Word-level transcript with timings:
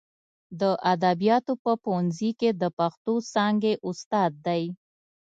د 0.61 0.61
ادبیاتو 0.93 1.53
په 1.63 1.71
پوهنځي 1.83 2.31
کې 2.39 2.49
د 2.61 2.63
پښتو 2.77 3.13
څانګې 3.33 3.73
استاد 3.89 4.31
دی. 4.47 4.63